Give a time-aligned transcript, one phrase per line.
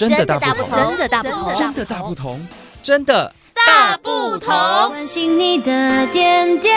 [0.00, 2.40] 真的大不同，真的大不同，真的大不同，
[2.82, 4.48] 真的大不同。
[4.88, 6.74] 关心你的点点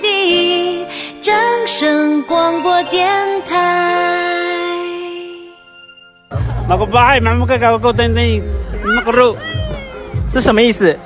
[0.00, 0.86] 滴，
[1.20, 3.10] 掌声广播电
[3.42, 4.72] 台。
[6.66, 8.42] 马个拜，马个搞个等等，
[8.96, 9.36] 马个路，
[10.32, 10.96] 是什么意思？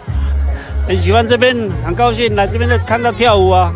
[0.86, 3.72] 很喜欢这边，很高兴来这边看到跳舞啊。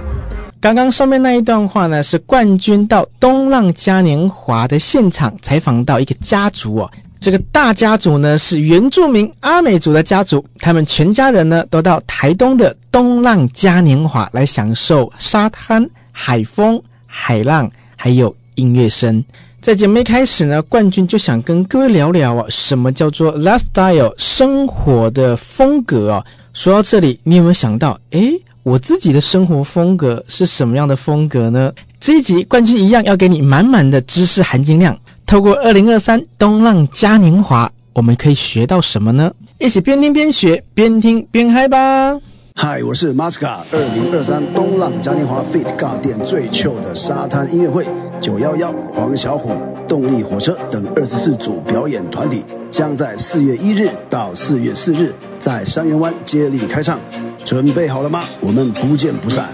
[0.61, 6.89] 刚刚上面那一段话呢，是冠军到东浪嘉年华的现场采访到一个家族哦。
[7.29, 19.23] 这个大家族呢是原住民阿美族的家族，他们全家人呢都到台东的东浪嘉年华来享受沙滩、海风、海浪，还有音乐声。
[19.61, 26.25] 在节目一开始呢，冠军就想跟各位聊聊啊，什么叫做 lifestyle 生活的风格啊？
[26.55, 28.41] 说到这里，你有没有想到，诶？
[28.63, 31.73] 我自己的生活风格是什么样的风格呢？
[32.09, 34.99] 这一集冠军一样要给你满满的知识含金量。
[35.27, 39.31] 透过二零二三东浪嘉年华，我们可以学到什么呢？
[39.59, 42.19] 一起边听边学，边听边嗨吧！
[42.55, 43.59] 嗨，我是 Masca。
[43.71, 47.87] 二零二三东浪嘉年华 Fit 尬电最 chill 的沙滩音乐会，
[48.23, 56.99] 九幺幺、黄小虎、动力火车等二十四组表演团体将在四月一日到四月四日在三元湾接力开唱。
[57.45, 58.25] 准备好了吗？
[58.41, 59.51] 我们不见不散。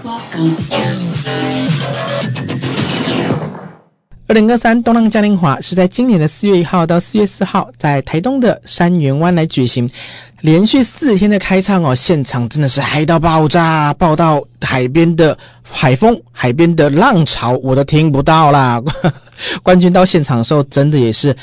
[4.27, 9.87] 二零二三东浪嘉年华是在今年的四月一号到四月四号，在台东的杉园湾来举行，
[10.41, 18.81] 连续四天的开唱哦，现场真的是嗨到爆炸，爆到海边的海风、海边的浪潮，我都听不到啦。
[19.61, 21.35] 冠军到现场的时候，真的也是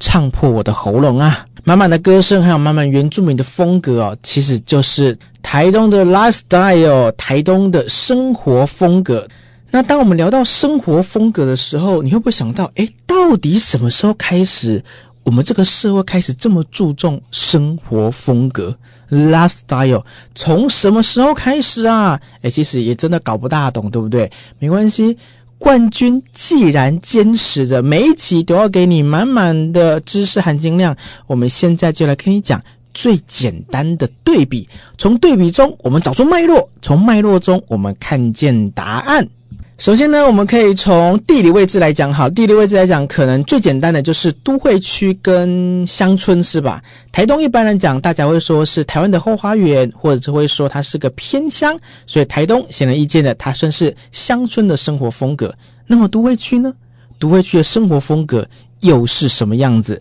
[0.00, 1.44] 唱破我的喉咙啊！
[1.62, 9.28] 满满的歌声，还有满满原住民的风格哦，其实就是台东的 lifestyle，台东的生活风格。
[9.74, 14.80] 那当我们聊到生活风格的时候，你会不会想到，诶，到底什么时候开始，
[15.24, 18.72] 我们这个社会开始这么注重生活风格
[19.10, 20.04] lifestyle？
[20.32, 22.20] 从什么时候开始啊？
[22.42, 24.30] 诶，其实也真的搞不大懂，对不对？
[24.60, 25.18] 没关系。
[25.58, 30.96] 冠军既然坚持着每一集都要给你满满的知识含金量，
[31.26, 34.68] 我们现在就来跟你讲最简单的对比。
[34.96, 39.28] 从对比中，我们找出脉络；从脉络中，我们看见答案。
[39.76, 46.80] 首先呢，我们可以从地理位置来讲，好，地理位置来讲，可能最简单的就是都会区跟乡村，是吧？
[47.10, 51.76] 台东一般来讲，大家会说是台湾的后花园，或者是会说它是个偏乡，
[52.06, 55.52] 所以台东显而易见的，它算是乡村的生活风格。
[55.88, 56.72] 那么都会区呢？
[57.18, 58.46] 都会区的生活风格
[58.80, 60.00] 又是什么样子？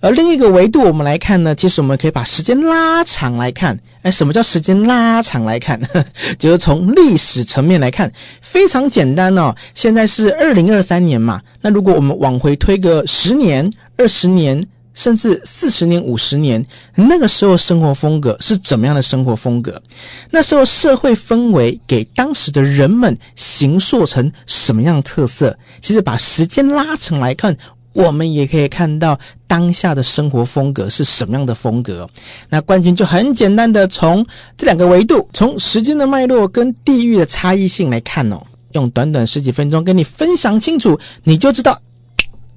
[0.00, 3.78] 而另一个维度，我们来看呢，其实我们可以把时间拉长来看。
[4.02, 5.80] 哎，什么叫时间拉长来看？
[6.38, 9.54] 就是从历史层面来看，非常简单哦。
[9.74, 19.82] 现在是二零二三年嘛，那如果我们往回推个十年、二十年，甚至四十年、五十年，那个时候生活风格是怎么样的生活风格？
[20.30, 25.58] 那时候社会氛围给当时的人们形塑成什么样特色？
[25.82, 27.56] 其实把时间拉长来看。
[27.96, 32.06] 我们也可以看到当下的生活风格是什么样的风格。
[32.50, 34.24] 那冠军就很简单的从
[34.54, 38.42] 这两个维度，从时间的脉络跟地域的差异性来看哦，
[38.72, 41.80] 用短短十几分钟跟你分享清楚，你就知道，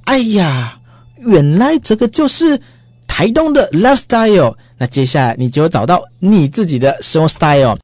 [0.04, 0.78] 哎呀，
[1.20, 2.60] 原来这个就是
[3.08, 4.54] 台东的 lifestyle。
[4.78, 7.78] 那接下来你就找到你自己的生活 style。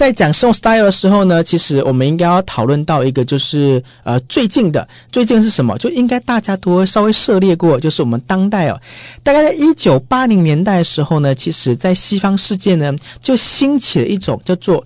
[0.00, 5.76] 在讲生活 style 的时候呢，其实我们应该要讨论到一个，就是呃最近的，最近是什么？
[5.76, 8.80] 就应该大家都会稍微涉猎过，就是我们当代哦，
[9.22, 14.82] 大概在一九八零年代的时候呢，其实在西方世界呢就兴起了一种叫做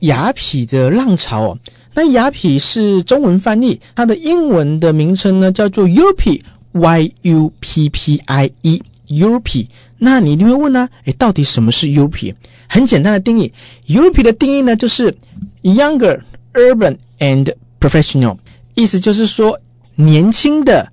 [0.00, 1.58] 雅痞的浪潮哦。
[1.94, 9.66] 那雅痞是中文翻译，它的英文的名称呢叫做 yupi，Y U P P I e E，Yuppie。
[9.98, 12.34] 那你一定会问呢，诶，到底什么是 Yuppie？
[12.68, 13.52] 很简单的定义
[13.88, 15.16] ，Yuppie 的定义呢，就是
[15.62, 16.20] younger,
[16.52, 18.36] urban and professional，
[18.74, 19.58] 意思就是说
[19.96, 20.92] 年轻的、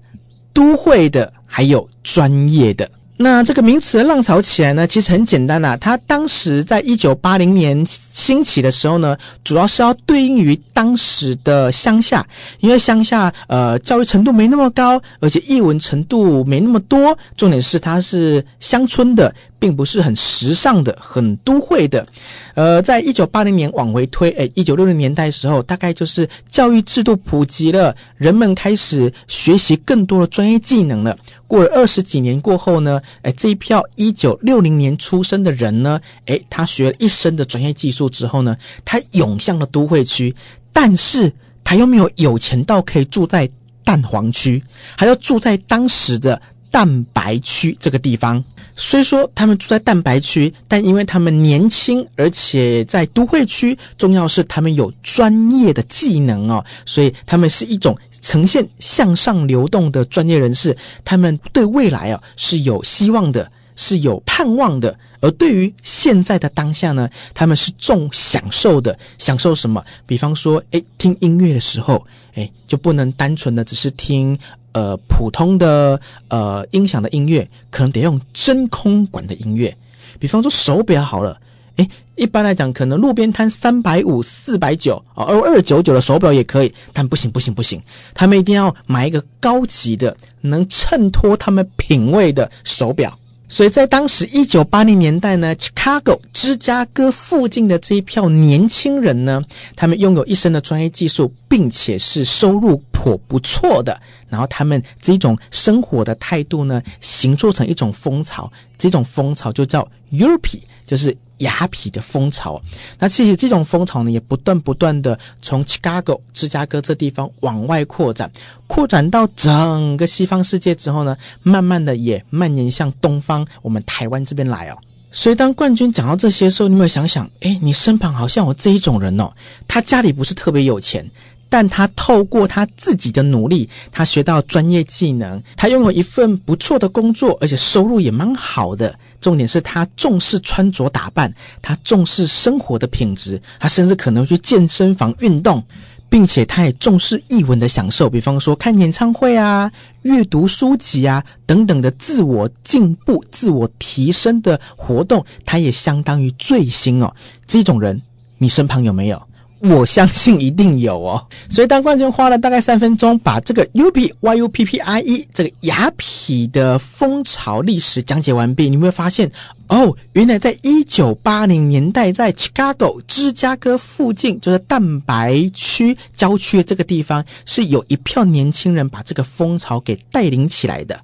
[0.53, 2.89] 都会的，还有专业的。
[3.17, 12.25] 那这个名词浪潮起来呢，其实很简单呐、它当时在一九八零年兴起的时候呢，主要是要对应于当时的乡下，
[12.59, 17.17] 因为乡下呃教育程度没那么高，而且译文程度没那么多。
[17.37, 19.33] 重点是它是乡村的。
[19.65, 22.05] 并不是很时尚的，很都会的。
[22.53, 31.17] 呃，在一九八零年往回推，诶，一九六零年代时候，大概就是教育制度普及了，人们开始学习更多的专业技能了。
[31.47, 40.35] 过了二十几年过后呢，诶，这一票一九六零年出生的人呢，诶，他学了一身的专业技术之后呢，他涌向了都会区，
[40.71, 41.33] 但是
[41.63, 43.49] 他又没有有钱到可以住在
[43.83, 44.63] 蛋黄区，
[44.95, 46.39] 还要住在当时的
[46.69, 48.43] 蛋白区这个地方。
[48.75, 60.75] 虽说他们住在蛋白区，但因为他们年轻，而且在都会区，重要是他们有专业的技能哦，所以他们是一种呈现向上流动的专业人士。
[61.03, 64.97] 他们对未来啊是有希望的，是有盼望的。
[65.25, 68.97] 而对于现在的当下呢，他们是重享受的。
[69.17, 69.83] 享受什么？
[70.05, 72.05] 比方说，诶，听音乐的时候，
[72.35, 74.37] 诶，就不能单纯的只是听。
[74.73, 79.73] 呃，普通的呃音响的音乐，可能得用真空管的音乐。
[80.19, 81.39] 比方说手表好了，
[81.77, 87.81] 诶，一般来讲，可能路边摊三百五、四百九啊，二二九九的手表也可以，但不行不行不行，
[88.13, 93.17] 他们一定要买一个高级的，能衬托他们品味的手表。
[93.47, 99.41] 所以在当时一九八零年代呢，Chicago 芝加哥附近的这一票年轻人呢，
[99.75, 104.01] 他们拥有一身的专业技术，并且是收入颇不错的。
[104.29, 111.15] 然后他们这种生活的态度呢，形做成一种风潮，这种风潮就叫 Yuppie，就是。
[111.39, 112.61] 雅痞的风潮，
[112.99, 118.31] 那其实这种风潮呢，也不断不断的从 Chicago 芝加哥这地方往外扩展，
[118.67, 124.77] 扩展到整个西方世界之后呢，慢慢的也蔓延向东方，我们台湾这边来哦。
[125.11, 129.31] 所以当冠军讲到这些时候，你有没有想想，诶，你身旁好像有这一种人哦，
[129.67, 131.09] 他家里不是特别有钱。
[131.49, 138.97] 但他透过他自己的努力，他学到专业技能，他拥有一份不错的工作，而且收入也蛮好的。
[139.21, 145.63] 重点是他重视穿着打扮，他重视生活的品质，他甚至可能去健身房运动，
[146.09, 149.71] 并且他也重视艺文的享受，比方说看演唱会啊、
[150.01, 157.13] 阅读书籍啊等等的自我进步、自我提升的活动，他也相当于最新哦。
[157.47, 158.01] 这种人，
[158.37, 159.21] 你身旁有没有？
[159.67, 169.31] 我相信一定有哦，所以当冠军花了大概三分钟把这个 U P Y U P P I E 这个雅痞的风潮历史讲解完毕，你会发现
[169.67, 180.99] 哦，原来在一九八零年代，在 Chicago 芝加哥附近，就是蛋白区郊区的这个地方，是有一票年轻人把这个风潮给带领起来的。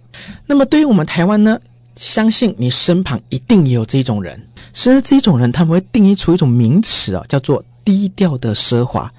[0.45, 1.57] 那么对于我们台湾呢，
[1.95, 4.39] 相信你身旁一定也有这种人，
[4.71, 7.63] 甚至这种人他们会定义出一种名词啊，叫做。
[7.83, 9.11] 低调的奢华，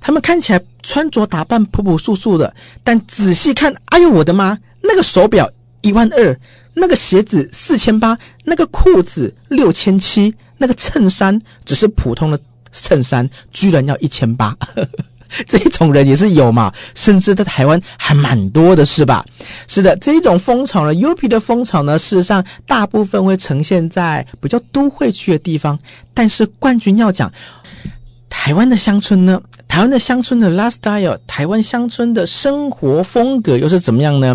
[0.00, 4.58] 他们看起来穿着打扮朴朴素素的，但仔细看，哎呦我的妈！
[4.82, 5.50] 那个手表
[5.82, 6.40] 一万二，
[6.74, 12.40] 那个鞋子四千八，那个裤子六千七，那个衬衫只是普通的
[12.72, 14.56] 衬衫，居然要一千八。
[15.46, 19.24] 这种人也是有嘛，甚至在台湾还蛮多的，是吧？
[19.68, 25.78] 是的，这种风潮呢，U P 的风潮呢，事实上大部分会呈现在比较都会区的地方，
[26.12, 27.32] 但是冠军要讲。
[28.30, 29.42] 台湾的乡村呢？
[29.68, 34.34] 台湾的乡村的 lifestyle，台湾乡村的生活风格又是怎么样呢？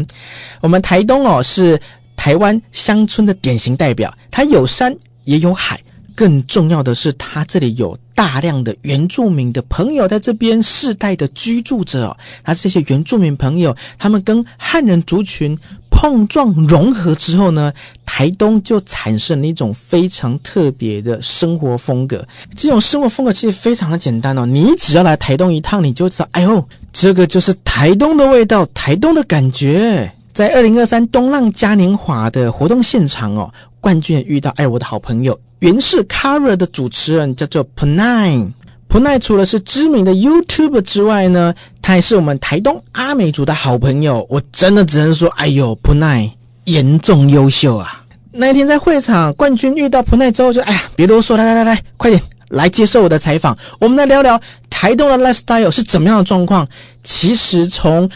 [0.61, 1.81] 我们台东哦，是
[2.15, 5.81] 台湾乡村的典型代表，它有山也有海，
[6.13, 12.17] 更重要的是，它这里有大量的原住民的朋友在这边世代的居住着哦。
[12.45, 15.57] 那这些原住民朋友，他们跟汉人族群。
[15.97, 17.71] 碰撞融合之后呢，
[18.15, 22.25] 台东就产生了一种非常特别的生活风格。
[22.55, 30.09] 这种生活风格其实非常的简单哦，你只要来台东一趟，你就知道，哎呦，这个就是台东的味道，台东的感觉。
[30.31, 38.49] 在二零二三东浪嘉年华的活动现场哦，冠军遇到哎，我的好朋友，原是 Cover 的主持人叫做 Punai。
[38.87, 44.25] 普奈除了是知名的 YouTube 之外呢，他也是我们台东阿美族的好朋友。
[44.29, 48.03] 我真的只能说，哎呦，普奈严重优秀啊！
[48.37, 53.57] 那一天在会场，冠军遇到普奈之后就，哎呀，别啰嗦，来来来来，快点来接受我的采访。
[53.79, 54.37] 我们来聊聊
[54.69, 56.67] 台东的 lifestyle 是怎么样的状况。
[57.01, 58.09] 其实从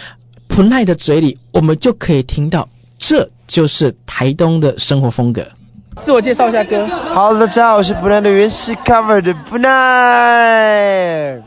[0.47, 5.41] 普奈的嘴里，我们就可以听到，这就是台东的生活风格。
[6.01, 6.85] 自我介绍一下，哥。
[6.87, 11.41] 好，大家好，我是普奈的原始 cover 的普奈。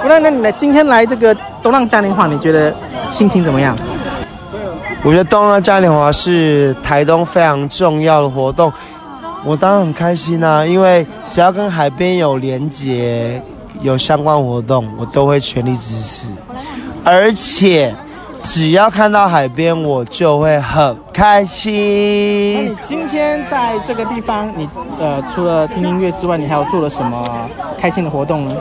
[0.00, 2.74] 不奈，那你来今天来这个东浪嘉年华，你觉得
[3.10, 3.76] 心情怎么样？
[5.02, 8.72] 我觉得东浪嘉年华是台东非常重要的活动，
[9.44, 13.40] 我当然很开心啊，因为只要跟海边有连结、
[13.82, 16.28] 有相关活动，我都会全力支持，
[17.04, 17.94] 而且。
[18.42, 22.72] 只要看到海边，我就会很开心。
[22.84, 24.68] 今天在这个地方，你
[25.00, 27.24] 呃，除了听音乐之外，你还有做了什么
[27.76, 28.54] 开心的活动呢？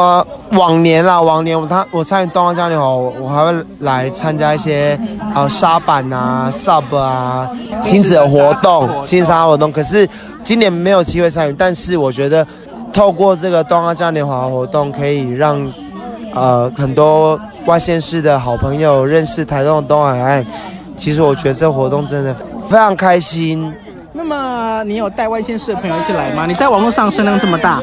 [0.00, 4.98] 呃，往年啦，往年我参我参与东浪嘉年华，我还会来参加一些
[5.34, 7.46] 呃沙板啊、sub 啊、
[7.82, 9.70] 亲子活动、亲子沙活动。
[9.70, 10.08] 可是
[10.42, 12.46] 今年没有机会参与，但是我觉得
[12.94, 15.70] 透过这个东浪嘉年华活动，可以让
[16.34, 17.38] 呃很多。
[17.66, 20.46] 外县市的好朋友认识台东的东海岸，
[20.96, 22.34] 其实我觉得这活动真的
[22.70, 23.70] 非常开心。
[24.12, 26.44] 那么你有带外县市的朋友一起来吗？
[26.46, 27.80] 你在网络上声量这么大，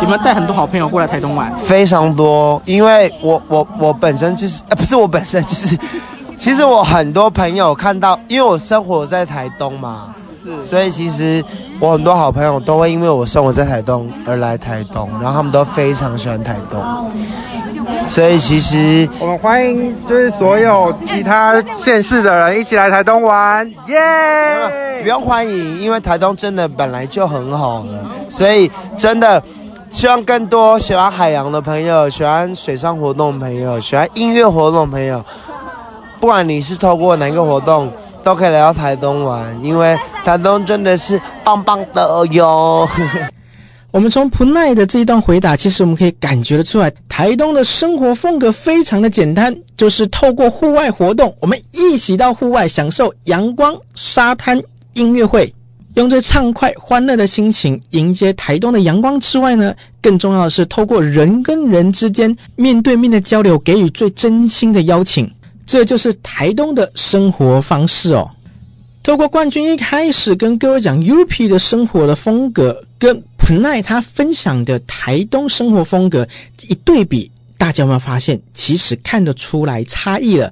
[0.00, 1.52] 有没有带很多好朋友过来台东玩？
[1.58, 5.76] 非常多，因为我我我本身就是，呃，不是我本身就是，
[6.36, 10.14] 其实我很多朋友看到，因为我生活在台东嘛。
[10.44, 11.42] 是所以其实
[11.80, 16.82] 我很多好朋友都会因为我生活在台东而来台东，然后他们都非常喜欢台东。
[18.06, 28.10] 所以其实我们欢迎就是所有其他县市的人一起来台东玩，耶、不用欢迎，因为台东真的本来就很好了。
[28.28, 29.42] 所以真的
[29.90, 35.24] 希望更多喜欢海洋的朋友、喜欢水上活动的朋友、喜欢音乐活动的朋友，
[36.20, 37.92] 不管你是透过哪个活动。
[38.24, 42.88] 都可以来到台东玩，因为台东真的是棒棒的哟。
[43.94, 54.60] 我们从普奈的这一段回答，其实我们可以感觉得出来，台东的生活风格非常的简单，就是透过户外活动，我们一起到户外享受阳光、沙滩、
[54.94, 55.54] 音乐会，
[55.94, 59.72] 用最畅快、欢乐的心情迎接台东的阳光之外呢，
[60.02, 65.30] 更重要的是透过人跟人之间面对面的交流，给予最真心的邀请。
[65.64, 68.28] 这就是台东的生活方式哦。
[69.04, 76.26] 透过冠军一开始跟各位讲 UP 的生活的风格，跟普奈他分享的台东生活风格
[76.70, 80.50] 一对比，大家有没有发现，其实看得出来差异了？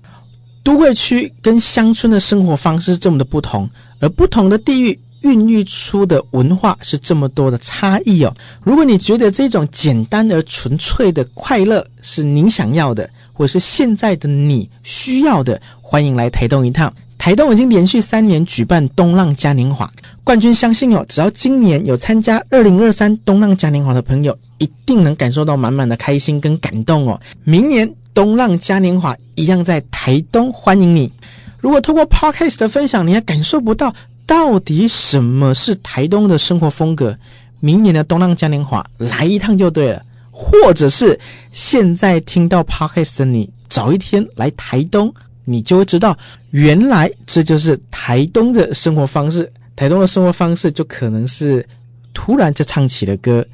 [0.63, 3.67] 都会区跟乡村的生活方式是这么的不同，
[4.01, 8.35] 而不同的地域孕育出的文化是这么多的差异哦。
[8.63, 16.93] 如果你觉得这种简单而纯粹的快乐是您想要的，或是现在的你需要的，欢迎来台东一趟。
[17.23, 19.89] 台东已经连续三年举办东浪嘉年华，
[20.25, 27.21] 冠军相信哦，只要今年有参加二零二三东浪嘉年华的朋友，一定能感受到满满的开心跟感动哦。
[27.45, 31.13] 明年东浪嘉年华一样在台东欢迎你。
[31.61, 33.95] 如果透过 Podcast 的分享，你还感受不到
[34.27, 37.17] 到底什么是台东的生活风格，
[37.61, 40.03] 明年的东浪嘉年华来一趟就对了。
[40.33, 41.17] 或者是
[41.53, 45.15] 现在听到 Podcast 的你，早一天来台东，
[45.45, 46.17] 你就会知道，
[46.51, 49.51] 原来这就是台东的生活方式。
[49.75, 51.67] 台东的生活方式就可能是
[52.13, 53.45] 突然就唱起了歌，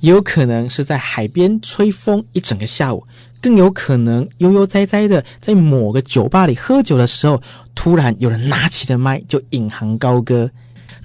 [0.00, 3.02] 也有可能是在海边吹风一整个下午，
[3.40, 7.40] 更有可能悠悠哉哉的在某个酒吧里喝酒的时候，
[7.74, 10.50] 突然有人拿起了麦就引吭高歌，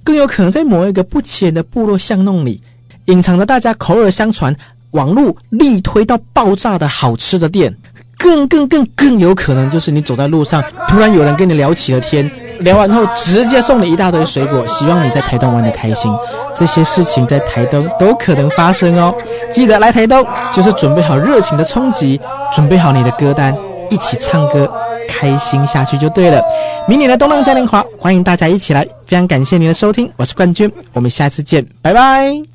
[0.03, 2.61] 更有可能在某一个不起眼的部落巷弄里，
[3.05, 4.55] 隐藏着大家口耳相传。
[4.91, 7.75] 网络力推到爆炸的好吃的店，
[8.25, 12.29] 更更更更有可能就是你走在路上，突然有人跟你聊起了天，
[12.61, 16.11] 聊完后直接送你一大堆水果，希望你在台东玩得开心。
[16.55, 19.13] 这些事情在台东都可能发生哦。
[19.51, 22.19] 记得来台东，就是准备好热情的冲击，
[22.51, 23.55] 准备好你的歌单，
[23.91, 24.67] 一起唱歌，
[25.07, 26.41] 开心下去就对了。
[26.87, 28.83] 明年的东浪嘉年华，欢迎大家一起来。
[29.05, 32.54] 非常感谢您的收听，我是冠军，我们下次见，拜拜。